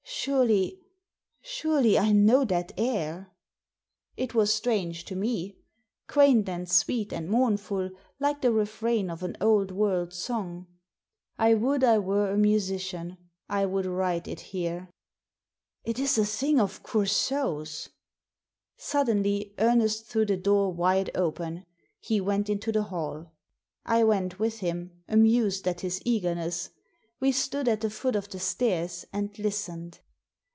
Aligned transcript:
"Surely— 0.13 0.79
surely 1.41 1.97
I 1.97 2.11
know 2.11 2.45
that 2.45 2.73
air!" 2.77 3.33
It 4.17 4.35
was 4.35 4.53
strange 4.53 5.03
to 5.05 5.15
me. 5.15 5.57
Quaint 6.07 6.47
and 6.47 6.69
sweet 6.69 7.11
and 7.11 7.27
mournful, 7.27 7.89
like 8.19 8.41
the 8.41 8.51
refrain 8.51 9.09
of 9.09 9.23
an 9.23 9.35
old 9.41 9.71
world 9.71 10.13
song. 10.13 10.67
I 11.39 11.55
would 11.55 11.83
I 11.83 11.97
were 11.97 12.29
a 12.29 12.37
musician. 12.37 13.17
I 13.49 13.65
would 13.65 13.87
write 13.87 14.27
it 14.27 14.41
here." 14.41 14.89
It 15.85 15.97
is 15.97 16.19
a 16.19 16.25
thing 16.25 16.59
of 16.59 16.83
Coursault's!" 16.83 17.89
Suddenly 18.77 19.55
Ernest 19.57 20.05
threw 20.05 20.25
the 20.27 20.37
door 20.37 20.71
wide 20.71 21.09
open. 21.15 21.65
He 21.99 22.21
went 22.21 22.47
into 22.47 22.71
the 22.71 22.83
hall. 22.83 23.31
I 23.87 24.03
went 24.03 24.37
with 24.37 24.59
him, 24.59 25.01
amused 25.07 25.67
at 25.67 25.81
his 25.81 25.99
eagerness. 26.05 26.69
We 27.19 27.31
stood 27.31 27.67
at 27.67 27.81
the 27.81 27.89
foot 27.89 28.15
of 28.15 28.29
the 28.29 28.39
stairs 28.39 29.05
and 29.11 29.37
listened. 29.39 29.99